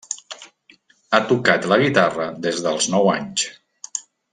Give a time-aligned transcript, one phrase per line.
[1.11, 3.49] Ha tocat la guitarra des dels nou anys.